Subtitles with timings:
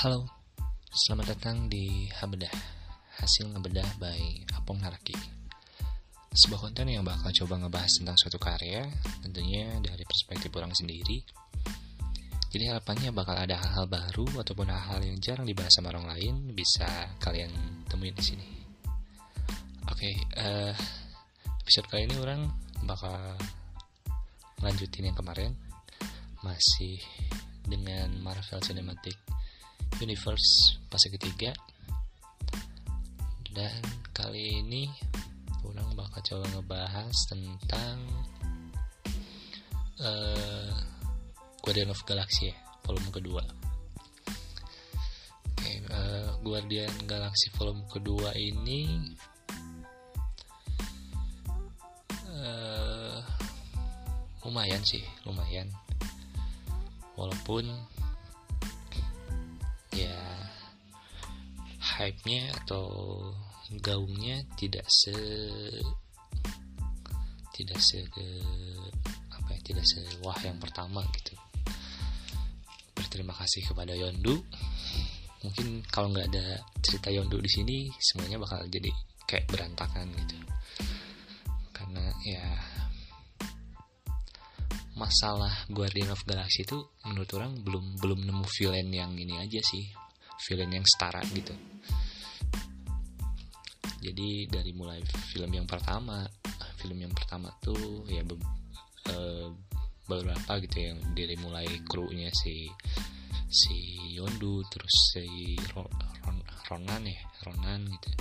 [0.00, 0.24] Halo,
[0.88, 2.48] selamat datang di Habedah
[3.20, 5.12] Hasil ngebedah by Apong Naraki.
[6.32, 8.88] Sebuah konten yang bakal coba ngebahas tentang suatu karya
[9.20, 11.20] Tentunya dari perspektif orang sendiri.
[12.48, 16.88] Jadi harapannya bakal ada hal-hal baru Ataupun hal-hal yang jarang dibahas sama orang lain Bisa
[17.20, 17.52] kalian
[17.84, 18.48] temuin di sini.
[19.84, 20.72] Oke, uh,
[21.60, 22.48] episode kali ini orang
[22.88, 23.36] bakal
[24.64, 25.52] lanjutin yang kemarin
[26.40, 26.96] Masih
[27.68, 29.39] dengan Marvel Cinematic
[29.98, 31.50] Universe fase ketiga.
[33.50, 33.82] Dan
[34.14, 34.86] kali ini
[35.66, 37.98] orang bakal coba ngebahas tentang
[40.00, 40.72] uh,
[41.60, 43.42] Guardian of Galaxy ya volume kedua.
[45.54, 48.88] Okay, uh, eh, Guardian Galaxy volume kedua ini
[52.26, 53.20] uh,
[54.42, 55.68] lumayan sih lumayan.
[57.14, 57.68] Walaupun
[61.98, 62.86] hype-nya atau
[63.82, 65.14] gaungnya tidak se
[67.54, 68.00] tidak se
[69.30, 71.34] apa ya tidak se wah yang pertama gitu.
[72.96, 74.42] Berterima kasih kepada Yondu.
[75.40, 78.90] Mungkin kalau nggak ada cerita Yondu di sini semuanya bakal jadi
[79.28, 80.36] kayak berantakan gitu.
[81.72, 82.44] Karena ya
[85.00, 86.76] masalah Guardian of Galaxy itu
[87.08, 89.88] menurut orang belum belum nemu villain yang ini aja sih
[90.48, 91.52] villain yang setara gitu.
[94.00, 96.24] Jadi dari mulai film yang pertama
[96.80, 98.32] film yang pertama tuh ya be,
[99.04, 99.16] e,
[100.08, 102.72] beberapa gitu yang dari mulai krunya si
[103.50, 103.76] si
[104.16, 105.86] Yondu terus si Ron,
[106.24, 106.38] Ron,
[106.70, 108.18] Ronan ya Ronan gitu ya,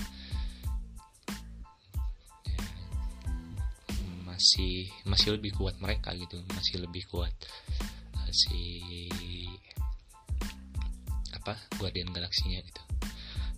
[4.27, 7.31] masih masih lebih kuat mereka gitu masih lebih kuat
[8.17, 8.59] uh, si
[11.39, 12.83] apa Guardian galaksinya gitu.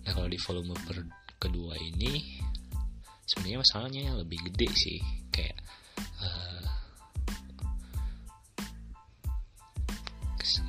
[0.06, 1.02] Nah kalau di volume per
[1.42, 2.38] kedua ini
[3.26, 4.98] sebenarnya masalahnya yang lebih gede sih
[5.34, 5.58] kayak
[6.22, 6.62] uh,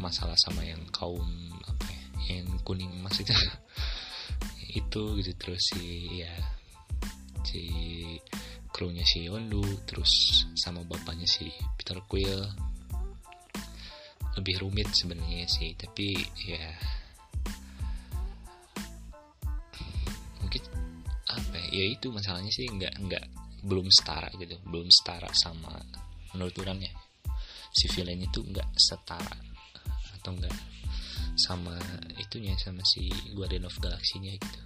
[0.02, 1.24] masalah sama yang kaum
[1.70, 2.04] apa ya,
[2.42, 3.34] yang kuning emas itu.
[4.80, 6.34] Itu gitu terus si ya
[7.46, 7.62] si
[8.74, 12.42] krunya si Yondu terus sama bapaknya si Peter Quill.
[14.34, 16.18] Lebih rumit sebenarnya sih tapi
[16.50, 16.74] ya
[21.74, 23.26] ya itu masalahnya sih nggak nggak
[23.66, 25.74] belum setara gitu belum setara sama
[26.38, 26.94] menurut orang ya.
[27.74, 29.34] Si villain itu nggak setara
[30.22, 30.54] atau enggak
[31.34, 31.74] sama
[32.22, 34.60] itunya sama si Guardian of Galaxy-nya gitu.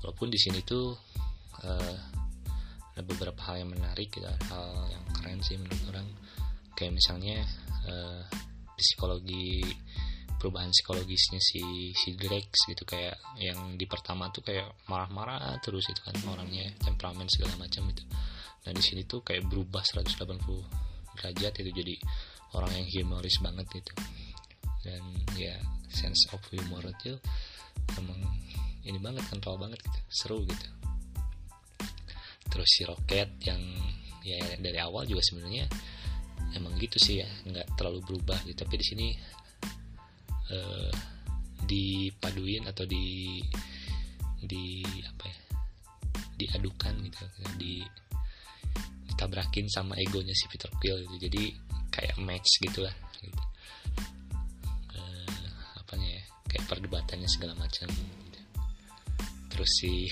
[0.00, 0.96] Walaupun di sini tuh
[1.60, 1.96] uh,
[2.96, 6.08] ada beberapa hal yang menarik gitu, hal yang keren sih menurut orang.
[6.72, 7.44] Kayak misalnya
[7.84, 8.24] uh,
[8.80, 9.60] psikologi
[10.40, 16.00] perubahan psikologisnya si si Grex gitu kayak yang di pertama tuh kayak marah-marah terus itu
[16.00, 18.00] kan orangnya temperamen segala macam itu.
[18.64, 20.16] Nah di sini tuh kayak berubah 180
[21.20, 21.94] derajat itu jadi
[22.56, 23.92] orang yang humoris banget gitu
[24.80, 25.02] dan
[25.36, 25.60] ya
[25.92, 27.20] sense of humor itu
[28.00, 28.20] emang
[28.88, 30.66] ini banget kental banget gitu seru gitu.
[32.50, 33.60] Terus si Rocket yang
[34.24, 35.68] ya dari awal juga sebenarnya
[36.56, 38.56] emang gitu sih ya nggak terlalu berubah gitu.
[38.64, 39.06] Tapi di sini
[40.50, 40.90] uh,
[41.64, 43.38] dipaduin atau di
[44.40, 45.38] di apa ya
[46.40, 47.24] diadukan gitu
[47.60, 47.84] di
[49.12, 51.44] ditabrakin sama egonya si Peter Quill gitu jadi
[51.92, 53.42] kayak match gitulah gitu.
[54.96, 55.50] uh,
[55.84, 58.40] apanya ya kayak perdebatannya segala macam gitu.
[59.52, 60.08] terus si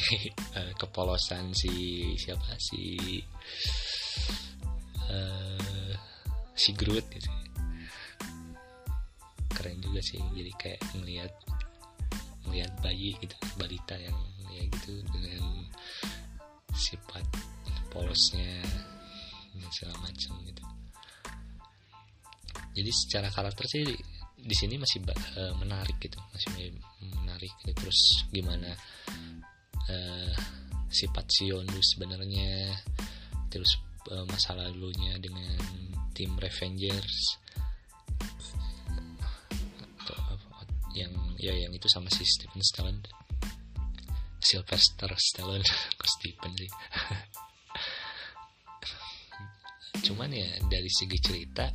[0.55, 1.73] uh, kepolosan si
[2.21, 3.17] siapa si
[5.09, 5.93] uh,
[6.53, 7.48] si Groot gitu
[9.81, 11.33] juga sih jadi kayak melihat
[12.49, 14.17] melihat bayi gitu balita yang
[14.49, 15.69] ya gitu dengan
[16.73, 17.25] sifat
[17.93, 18.65] polosnya
[19.55, 20.63] dan segala macam gitu
[22.79, 23.85] jadi secara karakter sih
[24.39, 26.73] di sini masih uh, menarik gitu masih
[27.03, 27.75] menarik gitu.
[27.75, 28.71] terus gimana
[29.91, 30.33] uh,
[30.89, 32.79] sifat Siondu sebenarnya
[33.51, 33.77] terus
[34.15, 35.59] uh, masa lalunya dengan
[36.15, 37.43] tim Revengers
[40.97, 43.03] yang ya yang itu sama si Stephen Stallone
[44.39, 45.67] Sylvester Stallone
[45.99, 46.71] kok Stephen sih?
[50.09, 51.67] Cuman ya dari segi cerita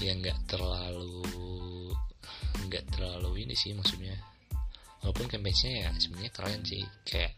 [0.00, 1.24] ya nggak terlalu
[2.70, 4.16] nggak terlalu ini sih maksudnya.
[5.02, 6.82] Walaupun campaign-nya ya sebenarnya keren sih.
[7.04, 7.36] Kayak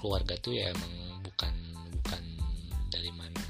[0.00, 1.54] keluarga tuh ya emang bukan
[2.00, 2.22] bukan
[2.90, 3.46] dari mana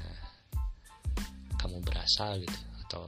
[1.57, 2.59] kamu berasal gitu.
[2.85, 3.05] Atau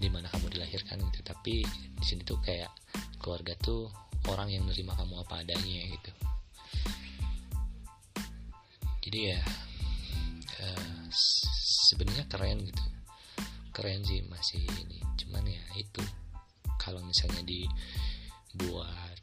[0.00, 1.20] di mana kamu dilahirkan gitu.
[1.20, 2.72] Tapi di sini tuh kayak
[3.20, 3.92] keluarga tuh
[4.32, 6.12] orang yang nerima kamu apa adanya gitu.
[9.04, 9.40] Jadi ya
[10.64, 11.02] uh,
[11.92, 12.84] sebenarnya keren gitu.
[13.76, 15.04] Keren sih masih ini.
[15.20, 16.00] Cuman ya itu
[16.80, 19.20] kalau misalnya dibuat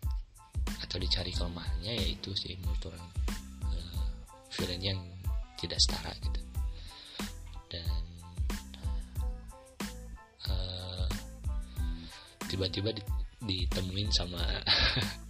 [0.85, 3.06] atau dicari kelemahannya ya itu sih menurut orang
[3.74, 5.01] uh, yang
[5.57, 6.41] tidak setara gitu
[12.48, 12.96] tiba-tiba
[13.44, 14.42] ditemuin sama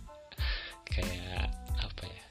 [0.93, 2.25] kayak apa ya?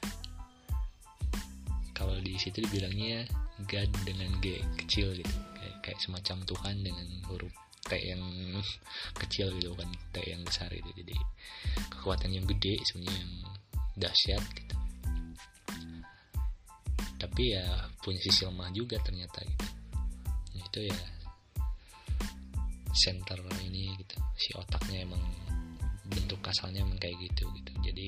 [1.93, 3.27] Kalau di situ dibilangnya
[3.67, 5.35] God dengan G kecil gitu.
[5.57, 7.53] Kayak, kayak semacam Tuhan dengan huruf
[7.87, 8.23] T yang
[9.21, 11.15] kecil gitu kan T yang besar itu jadi
[11.95, 13.33] kekuatan yang gede sebenarnya yang
[13.97, 14.75] dahsyat gitu.
[17.17, 17.65] Tapi ya
[18.05, 19.67] punya sisi lemah juga ternyata gitu.
[20.53, 21.16] Itu ya
[22.97, 24.17] center ini gitu.
[24.35, 25.21] Si otaknya emang
[26.07, 27.71] bentuk asalnya emang kayak gitu gitu.
[27.85, 28.07] Jadi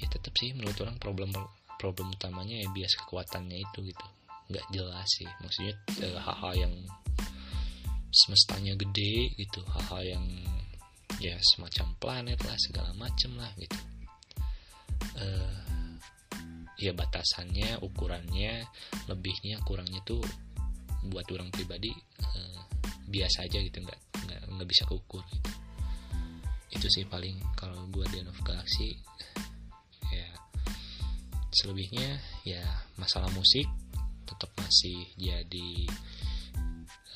[0.00, 1.30] ya tetap sih menurut orang problem
[1.76, 4.06] problem utamanya ya bias kekuatannya itu gitu.
[4.52, 5.28] Nggak jelas sih.
[5.42, 5.74] Maksudnya
[6.04, 6.74] eh, hal-hal yang
[8.10, 9.60] semestanya gede gitu.
[9.66, 10.24] Hal-hal yang
[11.18, 13.78] ya semacam planet lah segala macem lah gitu.
[15.20, 15.60] Uh,
[16.80, 18.64] ya batasannya ukurannya
[19.08, 20.24] lebihnya kurangnya tuh
[21.08, 21.88] buat orang pribadi
[22.20, 22.60] uh,
[23.08, 25.50] biasa aja gitu nggak nggak nggak bisa keukur gitu.
[26.70, 28.94] Itu sih paling kalau gue di of Galaxy
[30.10, 30.28] ya
[31.50, 32.62] selebihnya ya
[32.94, 33.66] masalah musik
[34.22, 35.70] tetap masih jadi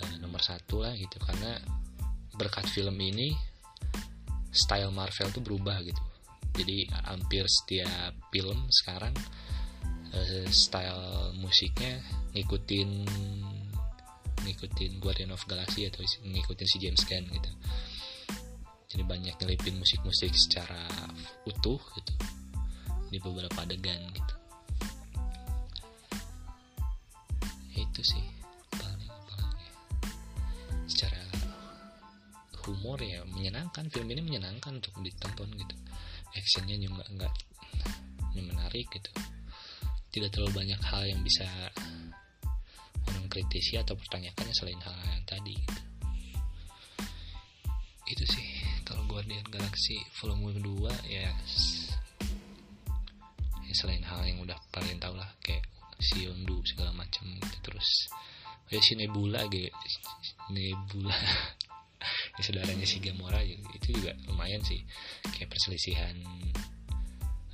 [0.03, 1.21] uh, nomor satu lah gitu.
[1.23, 1.61] Karena
[2.35, 3.31] berkat film ini
[4.51, 6.03] style Marvel tuh berubah gitu.
[6.55, 9.15] Jadi hampir setiap film sekarang
[10.11, 12.03] uh, style musiknya
[12.35, 12.91] ngikutin
[14.45, 17.51] ngikutin Guardian of Galaxy atau ngikutin si James Gunn gitu.
[18.95, 20.87] Jadi banyak ngelipin musik-musik secara
[21.49, 22.15] utuh gitu.
[23.11, 24.35] Di beberapa adegan gitu.
[27.75, 28.35] Itu sih
[32.65, 35.77] humor ya menyenangkan film ini menyenangkan untuk ditonton gitu.
[36.35, 37.33] Actionnya juga enggak
[38.35, 39.11] menarik gitu.
[40.11, 41.47] Tidak terlalu banyak hal yang bisa
[43.35, 45.83] orang kritisi atau pertanyakannya selain hal, yang tadi gitu.
[48.07, 48.47] Itu sih.
[48.87, 51.35] Kalau Guardian Galaxy volume 2 ya
[53.65, 55.67] ya selain hal yang udah paling tau lah kayak
[55.99, 58.07] si Yondu segala macam gitu terus
[58.71, 59.73] ya si Nebula gitu
[60.55, 61.17] Nebula
[62.39, 64.85] ya, saudaranya si Gamora itu juga lumayan sih.
[65.35, 66.15] Kayak perselisihan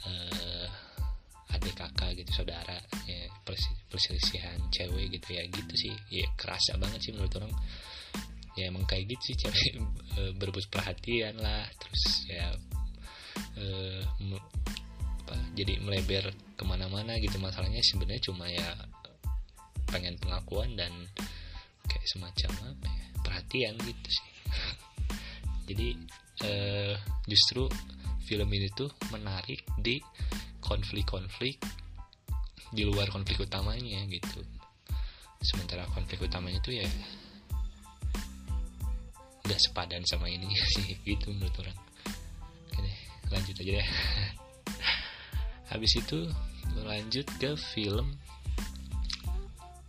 [0.04, 0.66] uh,
[1.55, 3.26] adik kakak gitu saudara ya
[3.91, 5.94] perselisihan cewek gitu ya gitu sih.
[6.11, 7.52] Ya kerasa banget sih menurut orang.
[8.58, 9.73] Ya emang kayak gitu sih cewek
[10.19, 12.47] uh, berebut perhatian lah terus ya
[13.58, 14.02] uh,
[15.26, 17.38] apa jadi melebar ke mana-mana gitu.
[17.38, 18.69] Masalahnya sebenarnya cuma ya
[19.91, 20.93] pengen pengakuan dan
[21.91, 24.31] kayak semacam apa ya perhatian gitu sih.
[25.70, 25.88] Jadi
[26.47, 26.94] uh,
[27.26, 27.70] justru
[28.26, 29.99] film ini tuh menarik di
[30.70, 31.58] konflik-konflik
[32.70, 34.47] di luar konflik utamanya gitu.
[35.42, 36.87] Sementara konflik utamanya tuh ya
[39.50, 40.47] nggak sepadan sama ini
[40.78, 41.78] sih gitu menurut orang.
[42.78, 42.94] Oke
[43.35, 43.88] lanjut aja deh.
[45.75, 46.30] Habis itu
[46.87, 48.14] lanjut ke film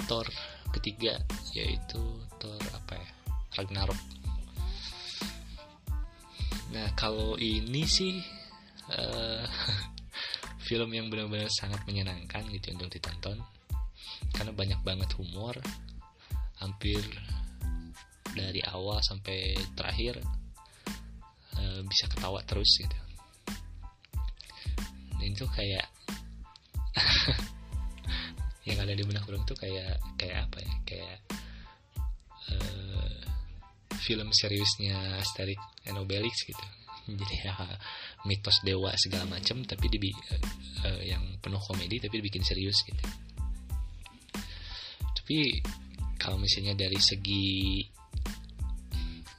[0.10, 0.26] Thor
[0.74, 1.22] ketiga
[1.54, 2.02] yaitu
[2.42, 3.10] Thor apa ya?
[3.62, 4.02] Ragnarok.
[6.72, 8.18] Nah kalau ini sih
[8.96, 9.46] uh,
[10.62, 13.42] film yang benar-benar sangat menyenangkan gitu untuk ditonton.
[14.32, 15.58] Karena banyak banget humor
[16.62, 17.02] hampir
[18.32, 20.22] dari awal sampai terakhir
[21.58, 22.98] uh, bisa ketawa terus gitu.
[25.18, 25.86] Dan itu kayak
[28.70, 30.74] yang ada di benak orang tuh kayak kayak apa ya?
[30.86, 31.18] Kayak
[32.54, 33.20] uh,
[34.02, 36.66] film seriusnya Asterix and Obelix gitu.
[37.20, 37.54] Jadi ya
[38.26, 40.42] mitos dewa segala macam tapi di uh,
[40.86, 43.04] uh, yang penuh komedi tapi dibikin serius gitu.
[45.02, 45.62] Tapi
[46.22, 47.82] kalau misalnya dari segi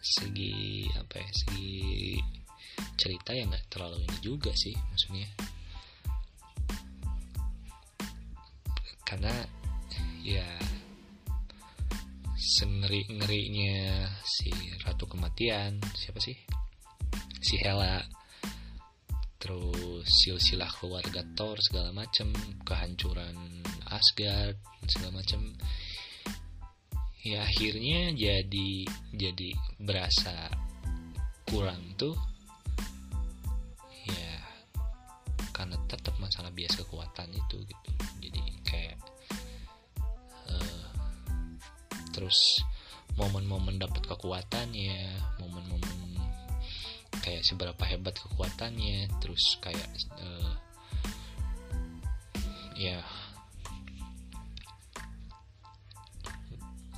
[0.03, 2.19] segi apa ya segi
[2.99, 5.29] cerita ya nggak terlalu ini juga sih maksudnya.
[9.07, 9.35] Karena
[10.25, 10.49] ya
[12.35, 14.51] sengeri ngerinya si
[14.83, 16.35] ratu kematian siapa sih?
[17.43, 18.03] Si Hela
[19.43, 22.31] terus silsilah keluarga Thor segala macem
[22.63, 23.35] kehancuran
[23.91, 24.55] Asgard
[24.87, 25.59] segala macem.
[27.27, 29.51] Ya akhirnya jadi jadi
[29.83, 30.47] berasa
[31.51, 32.15] kurang tuh.
[34.07, 34.39] Ya
[35.51, 37.91] karena tetap masalah bias kekuatan itu gitu.
[38.23, 38.99] Jadi kayak
[40.47, 40.87] uh,
[42.15, 42.63] terus
[43.19, 46.12] momen-momen dapat kekuatannya momen-momen
[47.23, 49.87] kayak seberapa hebat kekuatannya terus kayak
[50.19, 50.55] uh,
[52.75, 52.99] ya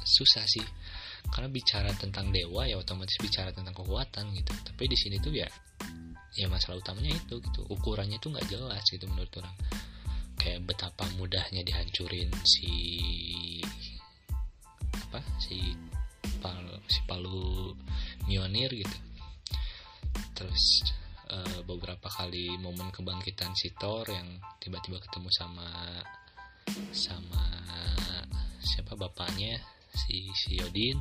[0.05, 0.65] susah sih.
[1.29, 4.53] Karena bicara tentang dewa ya otomatis bicara tentang kekuatan gitu.
[4.65, 5.49] Tapi di sini tuh ya
[6.35, 7.61] ya masalah utamanya itu gitu.
[7.69, 9.57] Ukurannya tuh nggak jelas gitu menurut orang.
[10.41, 12.73] Kayak betapa mudahnya dihancurin si
[15.11, 15.75] apa si
[16.41, 17.73] pal si palu
[18.27, 19.14] Mionir gitu
[20.35, 20.83] terus
[21.31, 25.69] uh, beberapa kali momen kebangkitan si Thor yang tiba-tiba ketemu sama
[26.91, 27.45] sama
[28.65, 29.61] siapa bapaknya
[29.95, 30.99] si si Odin.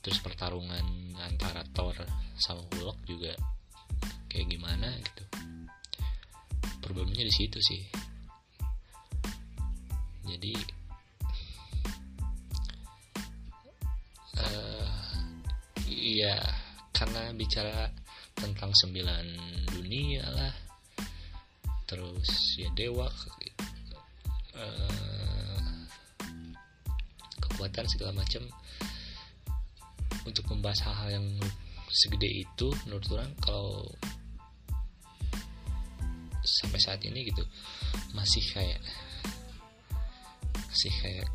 [0.00, 1.98] Terus pertarungan antara Thor
[2.38, 3.34] sama Hulk juga
[4.30, 5.24] kayak gimana gitu.
[6.78, 7.82] Problemnya di situ sih.
[10.26, 10.54] Jadi
[14.38, 14.90] uh,
[15.90, 16.38] iya
[16.94, 17.90] karena bicara
[18.36, 19.24] tentang sembilan
[19.72, 20.54] dunia lah.
[21.86, 23.08] Terus ya dewa
[24.56, 25.60] uh,
[27.40, 28.44] kekuatan segala macam.
[30.26, 31.28] Untuk membahas hal-hal yang
[31.86, 33.86] segede itu menurut orang kalau
[36.42, 37.42] sampai saat ini gitu
[38.10, 38.82] masih kayak
[40.66, 41.30] masih kayak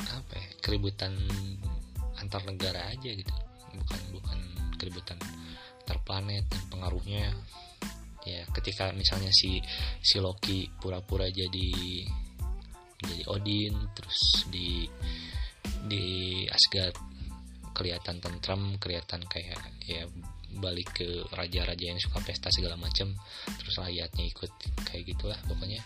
[0.00, 1.12] apa ya keributan
[2.16, 3.34] antar negara aja gitu.
[3.76, 4.38] Bukan bukan
[4.80, 5.20] keributan
[5.90, 7.34] antar planet dan pengaruhnya
[8.22, 9.58] ya ketika misalnya si
[9.98, 11.74] si Loki pura-pura jadi
[13.02, 14.86] jadi Odin terus di
[15.90, 16.06] di
[16.46, 16.94] Asgard
[17.74, 20.06] kelihatan tentram kelihatan kayak ya
[20.62, 23.10] balik ke raja-raja yang suka pesta segala macam
[23.58, 24.52] terus rakyatnya ikut
[24.86, 25.82] kayak gitulah pokoknya.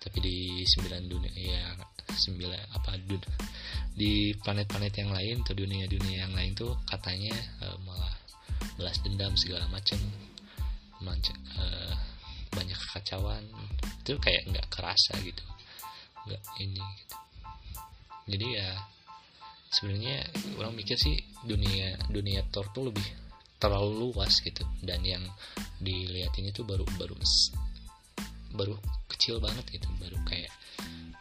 [0.00, 1.76] Tapi di sembilan dunia ya
[2.10, 3.22] sembilan apa dun
[3.94, 8.19] di planet-planet yang lain atau dunia-dunia yang lain tuh katanya uh, malah
[8.76, 9.98] belas dendam segala macam
[11.56, 11.94] uh,
[12.50, 13.44] banyak kekacauan.
[14.02, 15.44] Itu kayak nggak kerasa gitu.
[16.26, 17.16] Nggak ini gitu.
[18.30, 18.68] Jadi ya
[19.70, 20.16] sebenarnya
[20.58, 23.06] orang mikir sih dunia dunia Thor tuh lebih
[23.60, 24.66] terlalu luas gitu.
[24.82, 25.24] Dan yang
[25.80, 27.16] dilihat ini tuh baru baru
[28.54, 28.74] baru
[29.10, 29.88] kecil banget gitu.
[29.98, 30.52] Baru kayak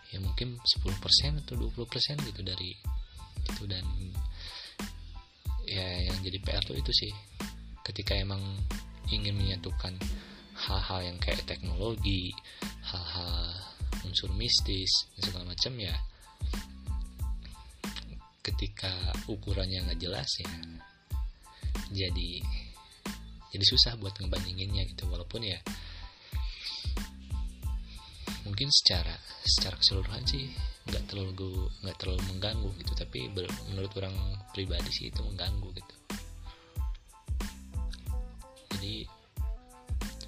[0.10, 2.74] ya mungkin 10% atau 20% gitu dari
[3.46, 3.64] itu.
[3.70, 3.86] Dan
[5.70, 7.14] ya yang jadi PR tuh itu sih.
[7.86, 8.42] Ketika emang
[9.14, 9.94] ingin menyatukan
[10.58, 12.34] hal-hal yang kayak teknologi
[12.84, 13.54] hal-hal
[14.06, 15.96] unsur mistis dan segala macam ya
[18.44, 18.92] ketika
[19.32, 20.52] ukurannya nggak jelas ya
[21.90, 22.44] jadi
[23.50, 25.10] jadi susah buat ngebandinginnya gitu.
[25.10, 25.58] Walaupun ya
[28.46, 29.14] mungkin secara
[29.46, 30.50] secara keseluruhan sih
[30.90, 33.30] nggak terlalu nggak terlalu mengganggu gitu tapi
[33.70, 34.16] menurut orang
[34.52, 35.96] pribadi sih itu mengganggu gitu.
[38.76, 38.96] Jadi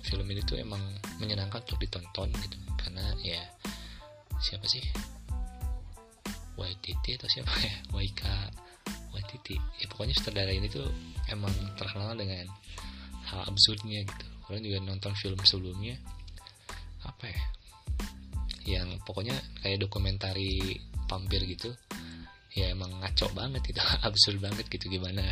[0.06, 0.82] film ini tuh emang
[1.18, 3.42] menyenangkan untuk ditonton gitu karena ya
[4.42, 4.84] siapa sih?
[6.58, 7.76] YTT atau siapa ya?
[8.06, 8.24] YK
[9.12, 9.48] YTT
[9.82, 10.88] ya pokoknya sutradara ini tuh
[11.28, 12.46] emang terkenal dengan
[13.28, 14.26] hal absurdnya gitu.
[14.46, 15.96] Kalian juga nonton film sebelumnya
[17.02, 17.42] apa ya
[18.66, 20.78] yang pokoknya kayak dokumentari
[21.10, 21.74] pampir gitu.
[22.52, 25.24] Ya emang ngaco banget gitu absurd banget gitu gimana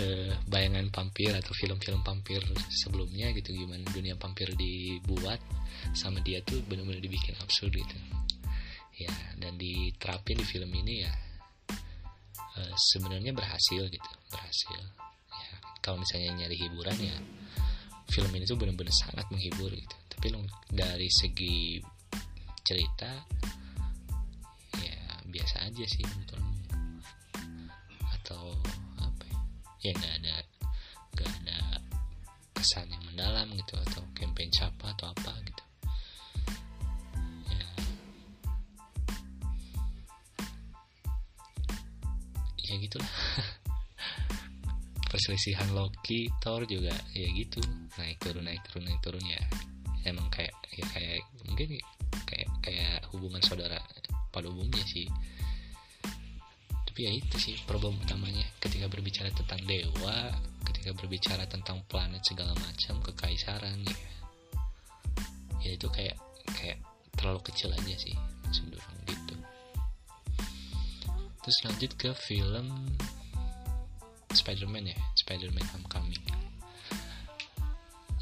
[0.00, 2.40] eh, bayangan pampir atau film-film pampir
[2.72, 5.44] sebelumnya gitu gimana dunia pampir dibuat
[5.92, 7.96] sama dia tuh benar-benar dibikin absurd gitu.
[8.96, 11.12] Ya dan diterapin di film ini ya
[12.56, 12.60] e,
[12.94, 14.80] sebenarnya berhasil gitu berhasil.
[15.28, 15.54] Ya
[15.84, 17.16] kalau misalnya nyari hiburan ya
[18.08, 19.96] film ini tuh benar-benar sangat menghibur gitu.
[20.08, 20.32] Tapi
[20.72, 21.82] dari segi
[22.64, 23.10] cerita
[24.80, 26.40] ya biasa aja sih betul
[28.20, 28.56] atau
[28.98, 29.24] apa
[29.84, 30.36] ya, ya nggak ada
[31.14, 31.58] nggak ada
[32.56, 35.64] kesan yang mendalam gitu atau campaign siapa atau apa gitu.
[42.64, 43.06] Ya gitulah.
[45.12, 47.60] Perselisihan Loki Thor juga ya gitu.
[48.00, 49.42] Naik turun naik turun naik turun ya.
[50.08, 51.78] Emang kayak ya kayak mungkin
[52.64, 53.76] kayak hubungan saudara
[54.32, 55.04] pada umumnya sih.
[56.88, 58.48] Tapi ya itu sih problem utamanya.
[58.56, 60.32] Ketika berbicara tentang dewa
[60.64, 63.96] ketika berbicara tentang planet segala macam kekaisaran ya.
[65.64, 66.16] Ya itu kayak
[66.56, 66.80] kayak
[67.16, 68.68] terlalu kecil aja sih maksud
[69.08, 69.34] gitu.
[71.44, 72.96] Terus lanjut ke film
[74.32, 76.24] Spider-Man ya Spider-Man Homecoming.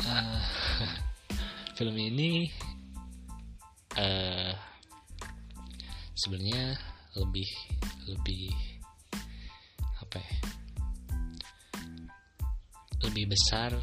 [0.03, 0.43] Uh,
[1.79, 2.51] film ini
[3.97, 4.53] uh,
[6.17, 6.77] sebenarnya
[7.19, 7.49] lebih
[8.09, 8.53] lebih
[10.01, 10.35] apa ya?
[13.03, 13.75] Lebih besar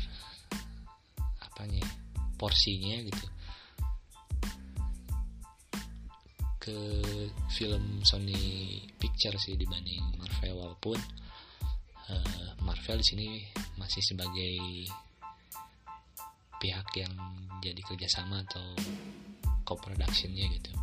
[1.44, 1.90] apanya ya,
[2.40, 3.26] porsinya gitu.
[6.60, 6.78] Ke
[7.52, 11.00] film Sony Picture sih dibanding Marvel walaupun
[12.10, 13.28] uh, Marvel di sini
[13.76, 14.88] masih sebagai
[16.60, 17.14] pihak yang
[17.64, 18.76] jadi kerjasama atau
[19.70, 20.74] co-productionnya gitu.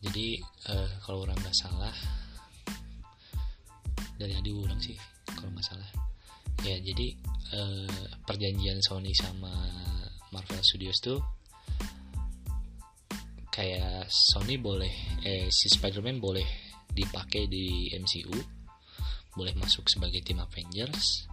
[0.00, 0.40] Jadi
[0.72, 1.92] uh, kalau orang nggak salah
[4.16, 4.96] dari adi ulang sih
[5.28, 5.90] kalau nggak salah.
[6.64, 7.12] Ya jadi
[7.52, 9.52] uh, perjanjian Sony sama
[10.32, 11.20] Marvel Studios tuh
[13.52, 16.44] kayak Sony boleh eh si Spider-Man boleh
[16.92, 18.36] dipakai di MCU
[19.36, 21.28] boleh masuk sebagai tim Avengers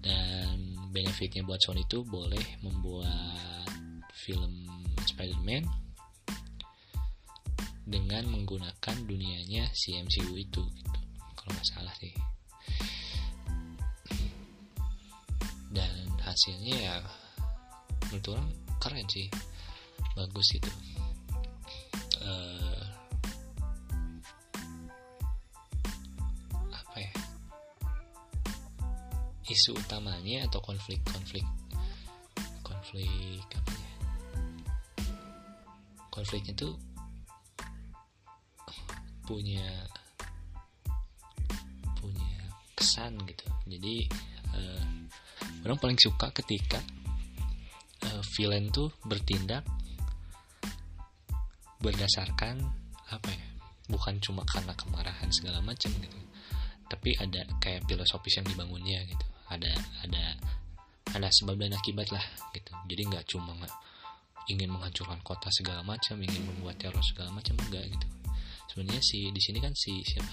[0.00, 0.67] dan
[0.98, 3.70] benefitnya buat Sony itu boleh membuat
[4.18, 4.66] film
[5.06, 5.62] Spider-Man
[7.86, 10.98] dengan menggunakan dunianya si MCU itu gitu.
[11.38, 12.10] Kalau nggak salah sih.
[15.70, 16.94] Dan hasilnya ya
[18.10, 18.48] menurut orang
[18.82, 19.30] keren sih.
[20.18, 20.72] Bagus itu.
[22.18, 22.67] Uh,
[29.48, 31.44] isu utamanya atau konflik-konflik
[32.60, 33.92] konflik apa ya?
[36.12, 36.76] Konfliknya tuh
[39.24, 39.68] punya
[41.96, 42.36] punya
[42.76, 43.44] kesan gitu.
[43.68, 44.08] Jadi
[44.52, 44.84] uh,
[45.64, 46.80] orang paling suka ketika
[48.04, 49.64] uh, villain tuh bertindak
[51.80, 52.60] berdasarkan
[53.08, 53.46] apa ya?
[53.88, 56.27] Bukan cuma karena kemarahan segala macam gitu
[56.88, 59.26] tapi ada kayak filosofis yang dibangunnya gitu.
[59.48, 59.72] Ada
[60.04, 60.22] ada
[61.12, 62.24] ada sebab dan akibat lah
[62.56, 62.72] gitu.
[62.88, 63.74] Jadi nggak cuma nggak
[64.48, 68.06] ingin menghancurkan kota segala macam ingin membuat teror segala macam enggak gitu.
[68.72, 70.32] Sebenarnya si di sini kan si siapa?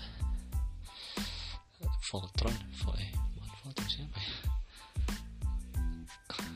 [2.11, 4.31] Voltron Vol eh bukan Voltron siapa ya?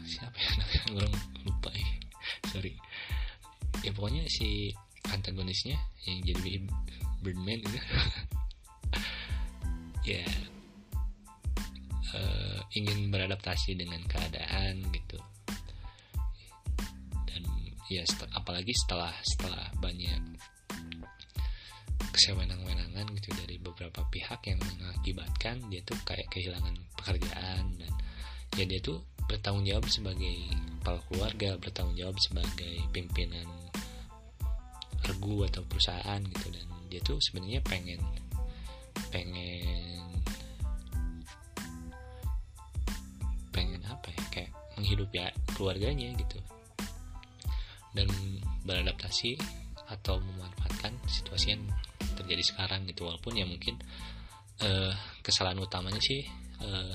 [0.07, 0.51] Siapa ya?
[0.95, 1.88] Orang lupa ya.
[2.51, 2.73] Sorry.
[3.83, 4.71] Ya pokoknya si
[5.07, 6.63] antagonisnya yang jadi
[7.19, 7.79] Birdman itu
[10.10, 10.26] ya.
[12.10, 15.19] Uh, ingin beradaptasi dengan keadaan gitu.
[17.30, 17.43] Dan
[17.86, 20.17] ya set apalagi setelah setelah banyak
[22.10, 27.93] kesewenang-wenangan gitu dari beberapa pihak yang mengakibatkan dia tuh kayak kehilangan pekerjaan dan
[28.58, 30.36] ya dia tuh bertanggung jawab sebagai
[30.82, 33.45] kepala keluarga bertanggung jawab sebagai pimpinan
[35.06, 36.48] regu atau perusahaan gitu.
[36.50, 38.02] Dan dia tuh sebenarnya pengen
[39.10, 40.02] pengen
[43.54, 45.17] pengen apa ya kayak menghidupi
[45.54, 46.39] keluarganya gitu.
[47.93, 48.08] Dan
[48.63, 49.36] beradaptasi
[49.89, 51.63] atau memanfaatkan situasi yang
[52.13, 53.10] terjadi sekarang gitu.
[53.10, 53.76] Walaupun ya mungkin
[54.62, 54.93] uh,
[55.26, 56.24] kesalahan utamanya sih
[56.62, 56.93] uh,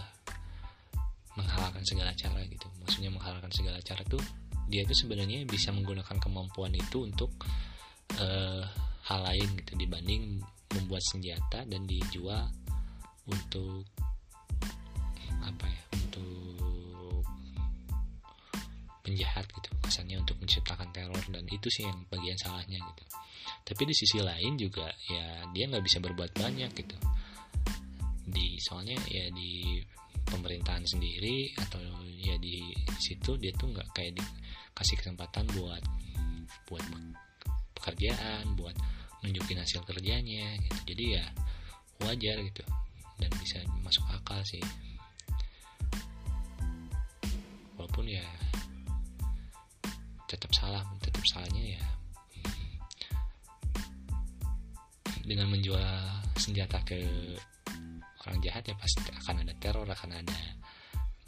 [1.35, 2.70] menghalalkan segala cara gitu.
[2.87, 4.22] Maksudnya menghalalkan segala cara tuh
[4.70, 7.29] dia tuh sebenarnya bisa menggunakan kemampuan itu untuk
[8.16, 8.64] uh,
[9.05, 10.40] hal lain gitu dibanding
[10.72, 12.48] membuat senjata dan dijual
[13.29, 13.85] untuk
[15.44, 17.24] apa ya untuk
[19.05, 23.05] penjahat gitu kesannya untuk menciptakan teror dan itu sih yang bagian salahnya gitu.
[23.64, 26.96] Tapi di sisi lain juga ya dia nggak bisa berbuat banyak gitu.
[28.24, 29.77] Di soalnya ya di
[30.24, 31.81] pemerintahan sendiri atau
[32.16, 35.85] ya di situ dia tuh nggak kayak dikasih kesempatan buat
[36.64, 36.85] buat
[37.77, 38.72] pekerjaan buat
[39.24, 40.78] nunjukin hasil kerjanya gitu.
[40.92, 41.24] Jadi ya
[42.04, 42.62] wajar gitu.
[43.16, 44.62] Dan bisa masuk akal sih.
[47.80, 48.24] Walaupun ya
[50.28, 51.82] tetap salah tetap salahnya ya
[55.24, 55.80] dengan menjual
[56.37, 57.00] senjata ke
[58.24, 60.40] orang jahat ya pasti akan ada teror akan ada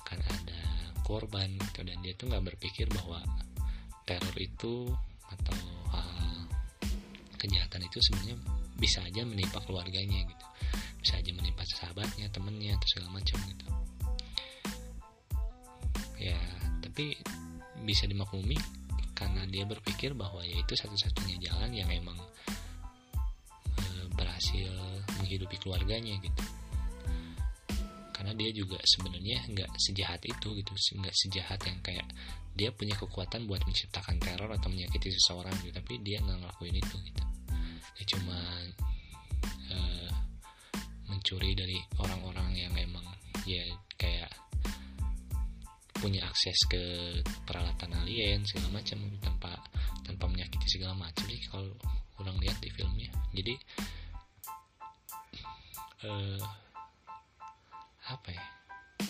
[0.04, 0.60] akan ada
[1.00, 1.80] korban gitu.
[1.86, 3.24] Dan dia tuh nggak berpikir bahwa
[4.04, 4.92] teror itu
[5.32, 5.75] atau
[7.46, 8.36] kejahatan itu sebenarnya
[8.76, 10.46] bisa aja menimpa keluarganya gitu.
[10.98, 13.66] Bisa aja menimpa sahabatnya temennya atau segala macam gitu.
[16.18, 16.36] Ya
[16.82, 17.14] tapi
[17.86, 18.58] bisa dimaklumi
[19.14, 22.18] karena dia berpikir bahwa ya itu satu-satunya jalan yang emang
[23.78, 24.72] e, berhasil
[25.22, 26.44] menghidupi keluarganya gitu.
[28.10, 32.08] Karena dia juga sebenarnya nggak sejahat itu gitu nggak sejahat yang kayak
[32.56, 36.96] dia punya kekuatan buat menciptakan teror atau menyakiti seseorang gitu tapi dia nggak ngelakuin itu
[37.04, 37.35] gitu
[37.96, 38.38] ya cuma
[39.72, 40.10] uh,
[41.08, 43.04] mencuri dari orang-orang yang emang
[43.48, 43.62] ya
[43.96, 44.30] kayak
[45.96, 46.84] punya akses ke
[47.48, 49.56] peralatan alien segala macam tanpa
[50.04, 51.72] tanpa menyakiti segala macam sih kalau
[52.20, 53.10] orang lihat di filmnya.
[53.32, 53.54] Jadi
[56.04, 56.40] uh,
[58.06, 58.44] apa ya,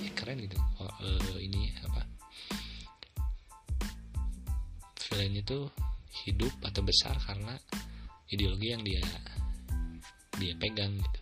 [0.00, 0.56] ya keren gitu.
[0.80, 2.02] Oh, uh, ini apa?
[5.06, 5.68] Film itu
[6.26, 7.54] hidup atau besar karena
[8.30, 9.02] ideologi yang dia
[10.36, 11.20] dia pegang gitu.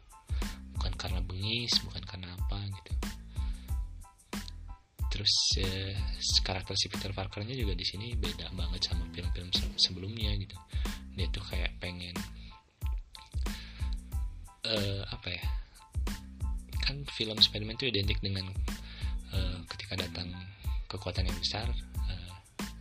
[0.79, 2.93] Bukan karena bengis bukan karena apa gitu.
[5.15, 5.95] Terus eh,
[6.43, 10.59] karakter si Peter Parkernya juga di sini beda banget sama film-film sebelumnya gitu.
[11.15, 12.19] Dia tuh kayak pengen
[14.67, 15.45] eh, apa ya
[16.85, 18.51] kan film Spider-Man itu identik dengan
[19.33, 20.35] eh, ketika datang
[20.91, 21.71] kekuatan yang besar
[22.11, 22.33] eh,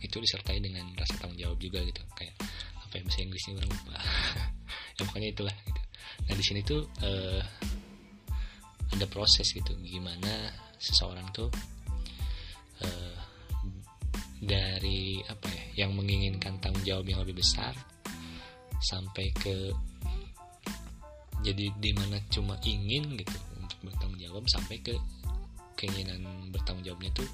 [0.02, 2.02] itu disertai dengan rasa tanggung jawab juga gitu.
[2.18, 2.34] Kayak
[2.94, 3.98] apa ya bahasa Inggrisnya orang lupa.
[4.94, 5.80] Ya pokoknya itulah gitu.
[6.30, 7.42] Nah di sini tuh eh,
[8.94, 11.50] ada proses gitu gimana seseorang tuh
[12.78, 13.18] uh,
[14.38, 17.74] dari apa ya yang menginginkan tanggung jawab yang lebih besar
[18.78, 19.74] sampai ke
[21.42, 24.94] jadi di mana cuma ingin gitu untuk bertanggung jawab sampai ke
[25.74, 26.22] keinginan
[26.54, 27.26] bertanggung jawabnya tuh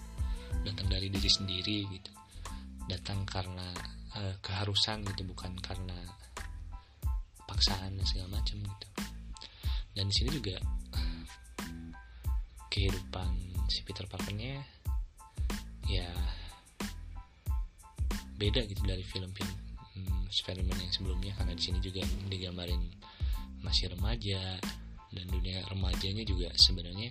[0.64, 2.10] datang dari diri sendiri gitu.
[2.90, 3.70] Datang karena
[4.16, 5.96] uh, keharusan gitu bukan karena
[7.46, 8.88] paksaan dan segala macam gitu.
[9.94, 10.56] Dan di sini juga
[12.70, 13.28] kehidupan
[13.66, 14.62] si Peter Parkernya
[15.90, 16.06] ya
[18.38, 19.50] beda gitu dari film-film
[19.98, 21.32] hmm, Spider-Man yang sebelumnya.
[21.34, 22.80] Karena di sini juga digambarin
[23.60, 24.56] masih remaja
[25.10, 27.10] dan dunia remajanya juga sebenarnya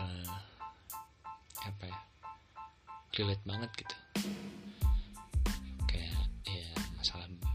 [0.00, 0.32] uh,
[1.60, 1.98] apa ya
[3.20, 3.96] relate banget gitu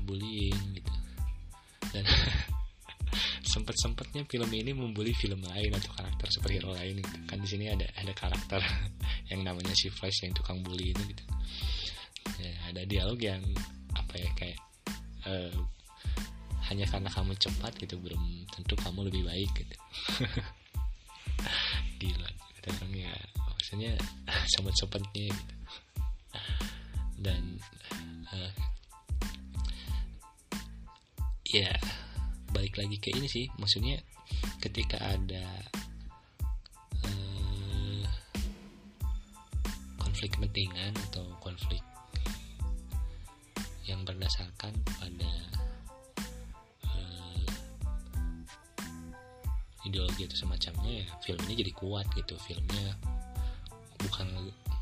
[0.06, 0.94] bullying gitu.
[1.92, 2.06] Dan
[3.56, 7.18] sempet sempetnya film ini membuli film lain atau karakter superhero lain gitu.
[7.26, 8.62] Kan di sini ada ada karakter
[9.32, 11.24] yang namanya si Flash yang tukang bully itu gitu.
[12.42, 13.42] Ya, ada dialog yang
[13.96, 14.60] apa ya kayak
[15.30, 15.56] uh,
[16.68, 19.76] hanya karena kamu cepat gitu belum tentu kamu lebih baik gitu.
[22.02, 23.14] Gila kita orang ya.
[23.56, 23.92] Maksudnya
[24.58, 25.56] sempet sempetnya gitu.
[27.22, 27.62] Dan
[28.34, 28.52] uh,
[31.56, 31.72] ya
[32.52, 33.48] balik lagi ke ini sih.
[33.56, 34.04] Maksudnya
[34.60, 35.48] ketika ada
[37.08, 38.04] uh,
[40.00, 41.80] konflik kepentingan atau konflik
[43.88, 45.32] yang berdasarkan pada
[46.92, 47.48] uh,
[49.88, 52.36] ideologi atau semacamnya ya film ini jadi kuat gitu.
[52.36, 53.00] Filmnya
[54.04, 54.28] bukan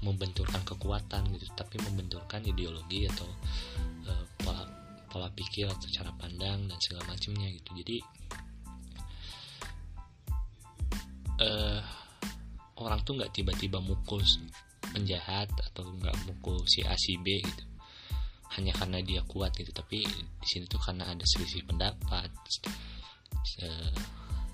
[0.03, 3.29] membenturkan kekuatan gitu tapi membenturkan ideologi atau
[5.13, 7.69] pola pikir atau cara pandang dan segala macamnya gitu.
[7.77, 7.97] Jadi
[11.37, 11.81] uh,
[12.81, 14.25] orang tuh nggak tiba-tiba mukul
[14.89, 17.63] penjahat atau nggak mukul si A si B gitu.
[18.57, 19.69] Hanya karena dia kuat gitu.
[19.69, 22.33] Tapi di sini tuh karena ada selisih pendapat
[23.61, 23.93] uh,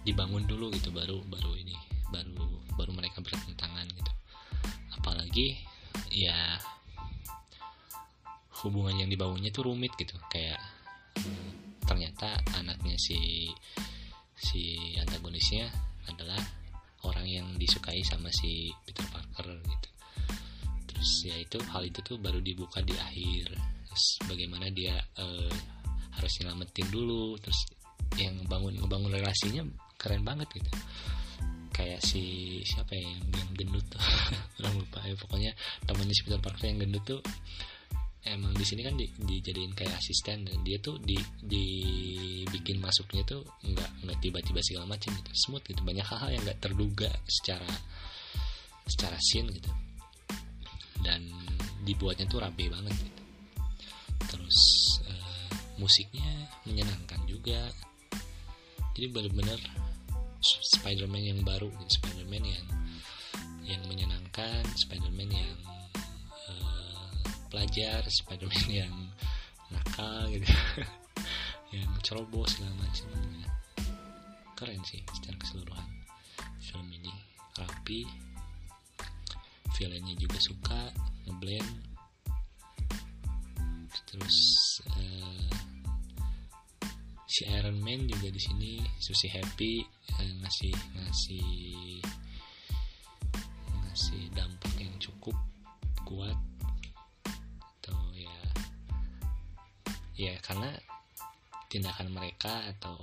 [0.04, 1.76] dibangun dulu gitu baru baru ini
[2.12, 4.12] baru baru mereka bertentangan gitu.
[5.00, 5.56] Apalagi
[6.12, 6.60] ya
[8.64, 10.16] hubungan yang dibangunnya tuh rumit gitu.
[10.32, 10.60] Kayak
[11.20, 13.50] hmm, ternyata anaknya si
[14.40, 15.68] si antagonisnya
[16.08, 16.40] adalah
[17.08, 19.90] orang yang disukai sama si Peter Parker gitu.
[20.90, 23.56] Terus ya itu hal itu tuh baru dibuka di akhir.
[23.88, 25.52] Terus bagaimana dia uh,
[26.20, 27.40] harus nyelamatin dulu.
[27.40, 27.60] Terus
[28.18, 29.64] yang bangun ngebangun relasinya
[29.96, 30.72] keren banget gitu.
[31.72, 32.24] Kayak si
[32.68, 34.04] siapa ya yang, yang gendut tuh?
[34.60, 35.52] Orang lupa ya pokoknya
[35.88, 37.22] temannya si Peter Parker yang gendut tuh
[38.32, 43.42] emang di sini kan di, dijadiin kayak asisten dan dia tuh di dibikin masuknya tuh
[43.66, 45.32] nggak nggak tiba-tiba segala macam gitu.
[45.34, 45.82] Smooth gitu.
[45.82, 47.70] Banyak hal-hal yang nggak terduga secara
[48.86, 49.72] secara scene gitu.
[51.00, 51.28] Dan
[51.84, 53.22] dibuatnya tuh rapi banget gitu.
[54.30, 54.60] Terus
[55.08, 55.50] uh,
[55.82, 56.30] musiknya
[56.68, 57.72] menyenangkan juga.
[58.94, 59.60] Jadi benar-benar
[60.44, 62.04] Spider-Man yang baru gitu.
[62.04, 62.68] Spider-Man yang
[63.64, 64.64] yang menyenangkan.
[64.76, 65.58] Spider-Man yang
[67.50, 68.96] pelajar Spiderman yang
[69.74, 70.50] nakal gitu.
[71.70, 73.06] Yang ceroboh segala macam.
[73.14, 73.50] Ya.
[74.58, 75.90] keren sih secara keseluruhan.
[76.58, 77.14] Film ini
[77.54, 78.10] rapi.
[79.78, 80.90] Filmnya juga suka
[81.30, 81.70] ngeblend.
[84.10, 84.38] Terus
[84.90, 85.50] uh,
[87.30, 89.86] si Iron Man juga di sini Susi Happy
[90.18, 91.46] uh, ngasih ngasih
[92.02, 92.09] ngasih
[100.50, 100.74] karena
[101.70, 102.98] tindakan mereka atau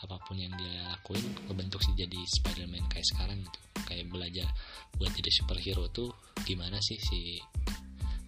[0.00, 3.60] apa pun yang dia lakuin kebentuk sih jadi Spider-Man kayak sekarang gitu.
[3.84, 4.48] Kayak belajar
[4.96, 6.08] buat jadi superhero tuh
[6.48, 7.36] gimana sih si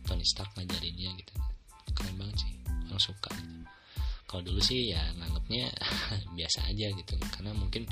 [0.05, 1.35] Tony Stark ngajarinnya gitu.
[1.97, 2.53] Keren banget sih
[2.93, 3.57] orang suka gitu.
[4.29, 5.73] kalau dulu sih ya nganggapnya
[6.37, 7.17] biasa aja gitu.
[7.33, 7.88] Karena mungkin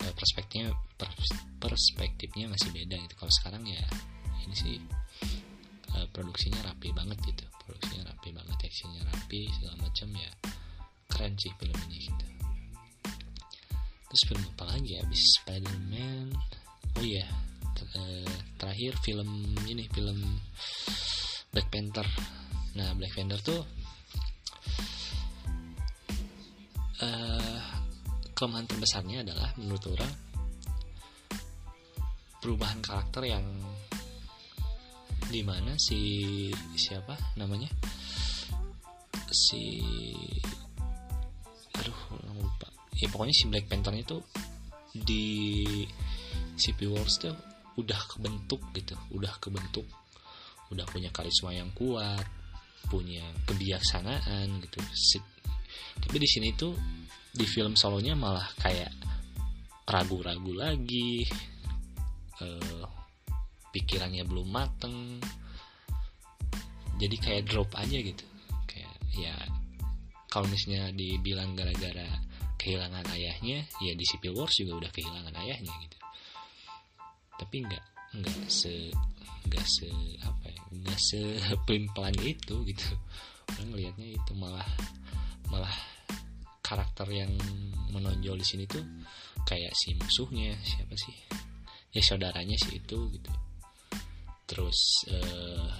[0.00, 0.72] eh, perspektifnya
[1.60, 3.14] perspektifnya masih beda gitu.
[3.20, 3.84] Kalau sekarang ya
[4.48, 4.80] ini sih
[5.96, 7.44] eh, produksinya rapi banget gitu.
[7.64, 10.30] Produksinya rapi banget actionnya rapi segala macam ya
[11.10, 12.26] keren sih film ini gitu.
[14.06, 15.02] Terus film apa lagi ya?
[15.10, 16.28] Spider-Man.
[16.96, 17.26] Oh iya
[17.96, 20.18] eh, terakhir film ini film
[21.52, 22.06] Black Panther.
[22.76, 23.60] Nah Black Panther tuh
[27.00, 27.60] uh,
[28.36, 30.12] kelemahan terbesarnya adalah menurut orang
[32.40, 33.44] perubahan karakter yang
[35.30, 37.68] di mana si siapa namanya?
[39.30, 39.82] Si
[41.76, 42.00] aduh
[42.34, 42.68] lupa.
[42.96, 44.22] Ya pokoknya si Black Panther itu
[44.96, 45.62] di
[46.56, 47.36] CP Wars tuh
[47.76, 49.84] udah kebentuk gitu udah kebentuk.
[50.72, 52.24] Udah punya karisma yang kuat
[52.86, 54.78] punya kebijaksanaan gitu.
[55.98, 56.74] Tapi di sini tuh
[57.34, 58.94] di film solonya malah kayak
[59.86, 61.22] ragu-ragu lagi
[62.42, 63.05] uh,
[63.76, 65.20] pikirannya belum mateng.
[66.96, 68.24] Jadi kayak drop aja gitu.
[68.64, 69.36] Kayak ya
[70.32, 72.08] kalau misalnya dibilang gara-gara
[72.56, 75.98] kehilangan ayahnya ya di Civil Wars juga udah kehilangan ayahnya gitu.
[77.36, 77.84] Tapi nggak
[78.16, 78.88] nggak se
[79.46, 79.92] nggak se
[80.24, 81.20] apa ya nggak se
[81.68, 82.88] pelan itu gitu.
[83.52, 84.68] Orang ngelihatnya itu malah
[85.52, 85.76] malah
[86.64, 87.30] karakter yang
[87.92, 88.82] menonjol di sini tuh
[89.44, 91.16] kayak si musuhnya siapa sih?
[91.92, 93.30] Ya saudaranya sih itu gitu
[94.46, 94.78] terus
[95.10, 95.70] uh,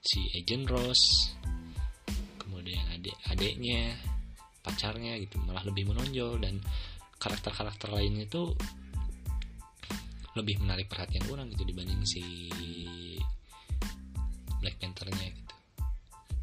[0.00, 1.32] si Agent Rose
[2.36, 3.96] kemudian adik adiknya
[4.60, 6.60] pacarnya gitu malah lebih menonjol dan
[7.20, 8.52] karakter-karakter lainnya tuh
[10.38, 12.22] lebih menarik perhatian orang gitu dibanding si
[14.60, 15.54] Black Panthernya gitu.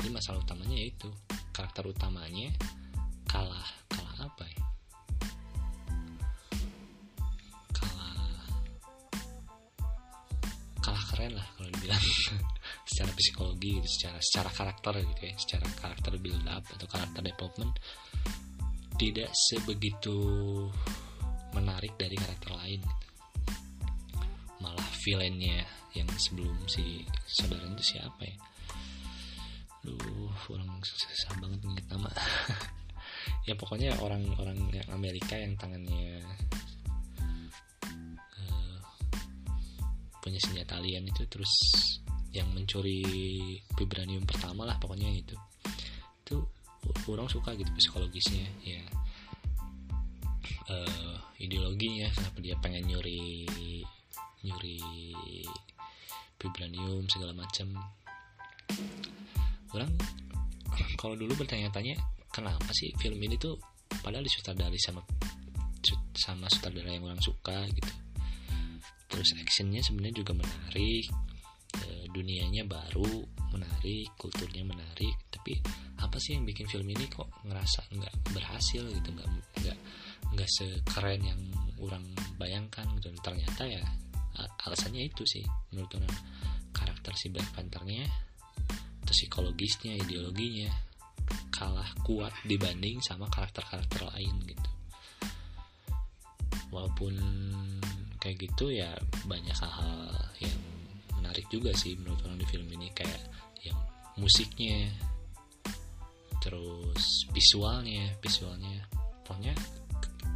[0.02, 1.08] Jadi masalah utamanya yaitu
[1.56, 2.52] karakter utamanya
[3.30, 4.67] kalah kalah apa ya
[11.18, 11.98] keren lah kalau dibilang.
[12.94, 15.34] Secara psikologi gitu, secara secara karakter gitu ya.
[15.34, 17.74] Secara karakter build up atau karakter development
[19.02, 20.18] tidak sebegitu
[21.58, 23.06] menarik dari karakter lain gitu.
[24.62, 25.66] malah villainnya
[25.98, 28.38] yang sebelum si saudara itu siapa ya?
[29.82, 32.14] Duh, orang susah banget inget nama.
[33.48, 36.20] Ya pokoknya orang-orang yang Amerika yang tangannya
[40.28, 41.52] punya senjata alien itu terus
[42.36, 43.00] yang mencuri
[43.80, 45.36] vibranium pertama lah pokoknya itu
[46.28, 46.38] itu
[47.08, 48.84] orang suka gitu psikologisnya ya.
[50.68, 53.48] Uh, ideologinya kenapa dia pengen nyuri
[54.44, 54.84] nyuri
[56.36, 57.72] vibranium segala macam
[59.72, 59.96] orang
[61.00, 61.96] kalau dulu bertanya-tanya
[62.36, 63.56] kenapa sih film ini tuh
[64.04, 65.00] padahal disutradari sama
[66.12, 68.07] sama sutradara yang orang suka gitu
[69.18, 71.10] terus actionnya sebenarnya juga menarik.
[72.14, 75.18] Dunianya baru menarik kulturnya menarik.
[75.34, 75.58] Tapi
[76.02, 79.10] apa sih yang bikin film ini kok ngerasa nggak berhasil gitu?
[79.14, 79.30] Nggak
[79.62, 79.78] nggak
[80.38, 81.42] nggak sekeren yang
[81.82, 82.06] orang
[82.42, 83.10] bayangkan gitu.
[83.22, 83.82] Ternyata ya
[84.66, 85.46] alasannya itu sih.
[85.74, 86.14] Menurut orang
[86.74, 88.06] karakter si Black Panthernya
[89.06, 90.74] atau psikologisnya ideologinya
[91.54, 94.70] kalah kuat dibanding sama karakter-karakter lain gitu.
[96.74, 97.14] Walaupun
[98.28, 98.92] kayak gitu ya
[99.24, 100.12] banyak hal-hal
[100.44, 100.60] yang
[101.16, 102.92] menarik juga sih menurut orang di film ini.
[102.92, 103.24] Kayak
[103.64, 103.80] yang
[104.20, 104.92] musiknya
[106.44, 108.84] terus visualnya visualnya.
[109.24, 109.56] Pokoknya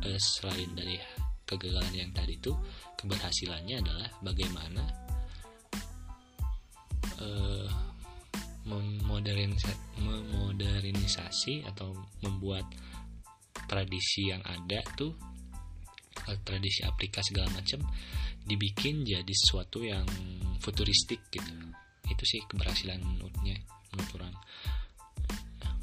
[0.07, 0.95] eh, selain dari
[1.43, 2.55] kegagalan yang tadi itu
[2.95, 4.87] keberhasilannya adalah bagaimana
[7.19, 7.67] eh,
[9.99, 11.91] memodernisasi atau
[12.23, 12.63] membuat
[13.67, 15.11] tradisi yang ada tuh
[16.43, 17.81] tradisi aplikasi segala macam
[18.45, 20.05] dibikin jadi sesuatu yang
[20.61, 21.51] futuristik gitu.
[22.09, 23.57] Itu sih keberhasilan menurutnya
[23.93, 24.35] menurut orang.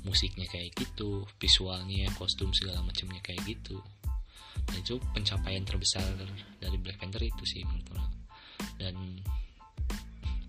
[0.06, 3.78] Musiknya kayak gitu visualnya kostum segala macamnya kayak gitu.
[4.68, 6.04] Dan itu pencapaian terbesar
[6.60, 8.12] dari Black Panther itu sih menurut orang.
[8.78, 8.94] Dan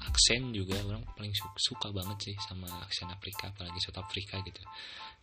[0.05, 4.61] aksen juga orang paling suka banget sih sama aksen Afrika apalagi South Africa gitu.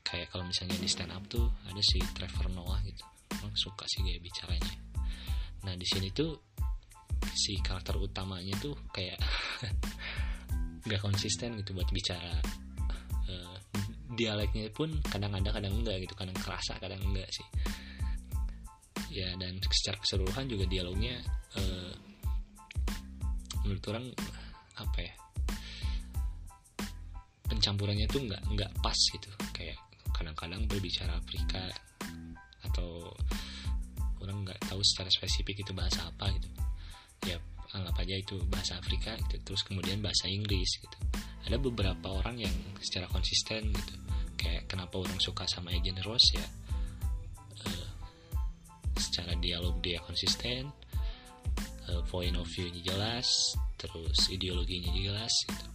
[0.06, 4.00] Kayak kalau misalnya di stand up tuh ada si Trevor Noah gitu orang suka sih
[4.04, 4.74] gaya bicaranya.
[5.66, 6.36] Nah di sini tuh
[7.34, 9.18] si karakter utamanya tuh kayak
[10.86, 12.38] nggak konsisten gitu buat bicara.
[13.26, 13.58] Uh,
[14.14, 17.46] dialeknya pun kadang ada kadang enggak gitu kadang kerasa kadang enggak sih.
[19.10, 21.18] Ya dan secara keseluruhan juga dialognya
[21.56, 21.94] uh,
[23.66, 24.06] menurut orang
[24.76, 25.14] apa ya
[27.48, 29.30] pencampurannya tuh nggak nggak pas gitu.
[29.50, 29.78] Kayak
[30.14, 31.66] kadang-kadang berbicara Afrika
[32.72, 33.10] atau
[34.22, 36.48] orang nggak tahu secara spesifik itu bahasa apa gitu.
[37.26, 37.38] Ya
[37.74, 40.98] anggap aja itu bahasa Afrika gitu terus kemudian bahasa Inggris gitu.
[41.46, 43.94] Ada beberapa orang yang secara konsisten gitu
[44.36, 46.46] kayak kenapa orang suka sama Agent Rose ya
[47.66, 47.88] uh,
[49.00, 50.68] secara dialog dia konsisten
[51.88, 55.66] uh, point of view-nya jelas terus ideologinya jelas gitu.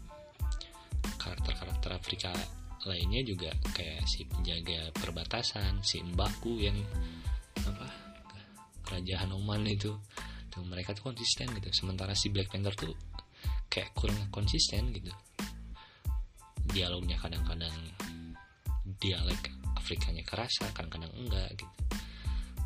[1.21, 2.33] Karakter-karakter Afrika
[2.85, 6.77] lainnya juga kayak si penjaga perbatasan si Mbaku yang
[7.61, 7.87] apa
[8.85, 9.93] kerajaan Oman itu.
[10.51, 11.69] Tuh mereka tuh konsisten gitu.
[11.71, 12.91] Sementara si Black Panther tuh
[13.71, 15.13] kayak kurang konsisten gitu.
[16.71, 17.73] Dialognya kadang-kadang
[18.99, 21.75] dialek Afrikanya kerasa kadang-kadang enggak gitu.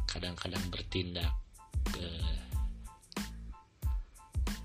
[0.10, 1.32] Kadang-kadang bertindak
[1.94, 2.08] ke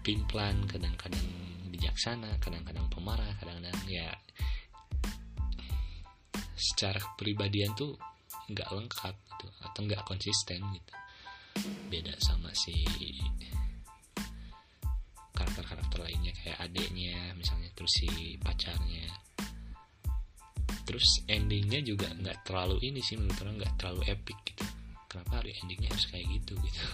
[0.01, 1.29] pimplan kadang-kadang
[1.69, 4.09] bijaksana kadang-kadang pemarah kadang-kadang ya
[6.61, 7.97] secara kepribadian tuh
[8.53, 10.93] nggak lengkap gitu atau nggak konsisten gitu.
[11.89, 12.85] Beda sama si
[15.35, 19.09] karakter-karakter lainnya kayak adiknya misalnya terus si pacarnya.
[20.85, 24.65] Terus endingnya juga nggak terlalu ini sih menurut orang nggak terlalu epic gitu.
[25.11, 26.85] Kenapa hari endingnya harus kayak gitu gitu?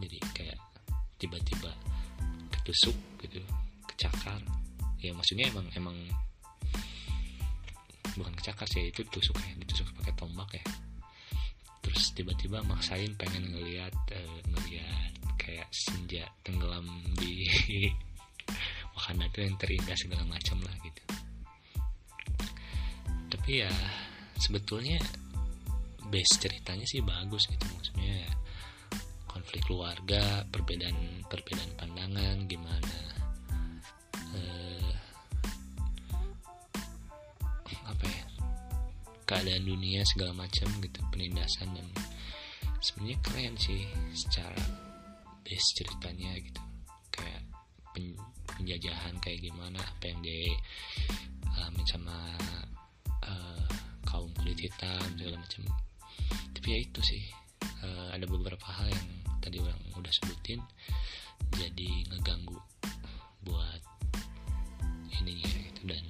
[0.00, 0.58] Jadi kayak
[1.16, 1.72] tiba-tiba
[2.54, 3.40] ketusuk gitu
[3.88, 4.40] kecakar.
[5.00, 5.96] Ya maksudnya emang emang
[8.20, 10.64] bukan kecakar sih itu tusuk ya ditusuk pakai tombak ya.
[11.80, 16.84] Terus tiba-tiba maksain pengen ngelihat uh, ngelihat kayak senja tenggelam
[17.16, 17.48] di
[18.94, 21.02] Wakanda itu yang terindah segala macam lah gitu.
[23.32, 23.72] Tapi ya
[24.36, 25.00] sebetulnya
[26.10, 28.32] base ceritanya sih bagus gitu maksudnya ya,
[29.30, 32.98] konflik keluarga perbedaan perbedaan pandangan gimana
[39.30, 41.86] keadaan dunia segala macam gitu penindasan dan
[42.82, 44.58] sebenarnya keren sih secara
[45.46, 46.58] base ceritanya gitu.
[47.14, 47.46] Kayak
[47.94, 48.18] pen,
[48.58, 50.50] penjajahan kayak gimana apa yang dia
[51.54, 52.18] alamin sama
[53.22, 53.70] uh,
[54.02, 55.62] kaum kulit hitam segala macam.
[56.50, 57.22] Tapi ya itu sih
[57.86, 60.58] uh, ada beberapa hal yang tadi orang udah sebutin
[61.54, 62.58] jadi ngeganggu
[63.46, 63.80] buat
[65.22, 66.04] ininya gitu dan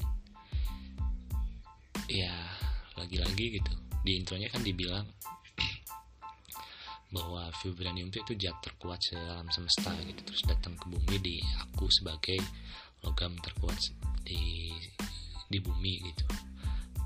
[3.11, 3.75] lagi-lagi gitu.
[4.07, 5.03] Di intronya kan dibilang
[7.15, 10.23] bahwa vibranium itu zat terkuat dalam semesta gitu.
[10.31, 12.39] Terus datang ke bumi di aku sebagai
[13.03, 13.83] logam terkuat
[14.23, 14.71] di
[15.51, 16.23] di bumi gitu.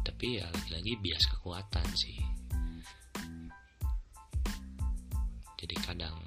[0.04, 2.20] Tapi ya lagi-lagi bias kekuatan sih.
[5.56, 6.20] Jadi kadang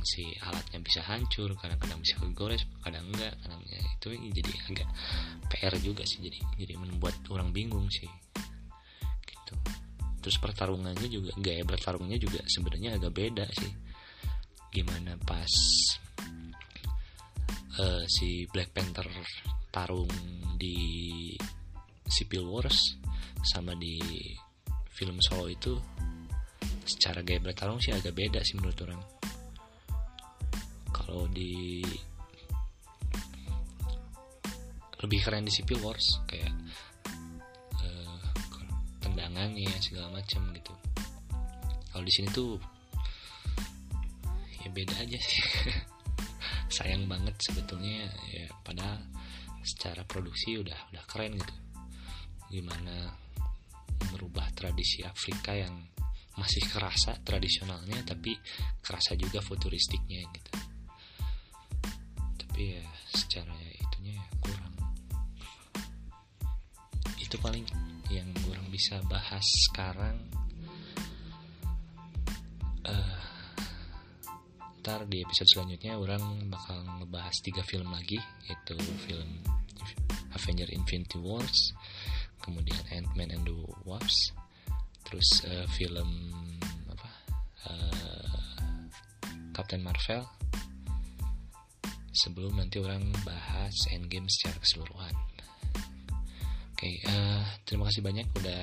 [0.00, 4.88] kadang si alatnya bisa hancur kadang-kadang bisa kegores kadang enggak kadang ya itu jadi agak
[5.52, 8.08] PR juga sih jadi jadi membuat orang bingung sih.
[9.28, 9.54] Gitu.
[10.24, 13.68] Terus pertarungannya juga gaya bertarungnya juga sebenarnya agak beda sih.
[14.72, 15.52] Gimana pas
[17.76, 19.04] uh, si Black Panther
[19.68, 20.08] tarung
[20.56, 21.36] di
[22.08, 22.96] Civil Wars
[23.44, 24.00] sama di
[24.96, 25.76] film Solo itu
[26.88, 29.19] secara gaya bertarung sih agak beda sih menurut orang
[30.90, 31.82] kalau di
[35.00, 36.52] lebih keren di Civil Wars kayak
[37.80, 38.20] uh,
[39.00, 40.74] tendangannya segala macam gitu.
[41.90, 42.60] Kalau di sini tuh
[44.60, 45.40] ya beda aja sih.
[46.76, 49.00] Sayang banget sebetulnya ya padahal
[49.64, 51.54] secara produksi udah udah keren gitu.
[52.60, 53.08] Gimana
[54.12, 55.74] merubah tradisi Afrika yang
[56.36, 58.36] masih kerasa tradisionalnya tapi
[58.80, 60.69] kerasa juga futuristiknya gitu
[62.60, 62.84] tapi ya
[63.16, 64.74] secara itunya ya kurang.
[67.16, 67.64] Itu paling
[68.12, 70.20] yang kurang bisa bahas sekarang.
[72.84, 73.16] Uh,
[74.84, 78.76] ntar di episode selanjutnya orang bakal ngebahas tiga film lagi yaitu
[79.08, 79.40] film
[80.36, 81.72] Avenger Infinity Wars
[82.44, 83.56] kemudian Ant-Man and the
[83.88, 84.36] Wasp
[85.08, 86.08] terus uh, film
[86.92, 87.08] apa
[87.72, 88.36] uh,
[89.56, 90.28] Captain Marvel
[92.10, 95.14] sebelum nanti orang bahas endgame secara keseluruhan.
[96.74, 98.62] Oke, okay, uh, eh, terima kasih banyak udah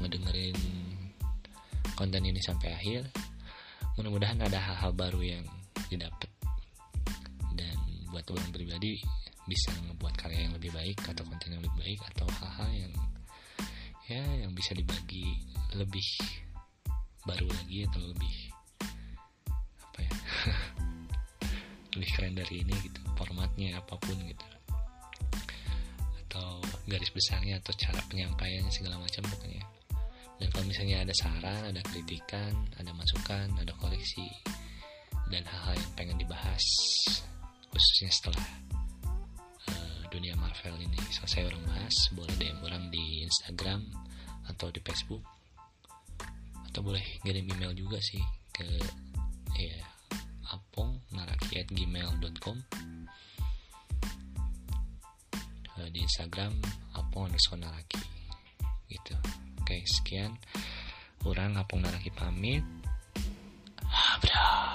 [0.00, 0.56] ngedengerin
[1.94, 3.02] konten ini sampai akhir.
[3.98, 5.44] Mudah-mudahan ada hal-hal baru yang
[5.90, 6.30] didapat
[7.58, 7.76] dan
[8.08, 9.02] buat orang pribadi
[9.48, 12.92] bisa membuat karya yang lebih baik atau konten yang lebih baik atau hal-hal yang
[14.08, 15.36] ya yang bisa dibagi
[15.76, 16.04] lebih
[17.28, 18.47] baru lagi atau lebih
[21.98, 24.46] lebih keren dari ini gitu formatnya apa pun gitu.
[26.24, 29.66] Atau garis besarnya atau cara penyampaiannya segala macam pokoknya.
[30.38, 34.30] Dan kalau misalnya ada saran ada kritikan ada masukan ada koleksi
[35.34, 36.62] dan hal-hal yang pengen dibahas
[37.74, 38.46] khususnya setelah
[39.66, 43.82] uh, dunia Marvel ini selesai orang bahas boleh DM orang di Instagram
[44.48, 45.26] atau di Facebook.
[46.70, 48.22] Atau boleh ngirim email juga sih
[48.54, 48.66] ke
[49.58, 49.97] ya
[50.52, 52.56] apongmaraki@gmail.com
[55.78, 56.58] eh, di Instagram
[56.98, 58.02] apong underscore naraki.
[58.88, 59.14] Gitu.
[59.62, 60.32] Oke sekian.
[61.24, 62.64] Orang apong naraki pamit.
[63.88, 64.67] Ah, Abra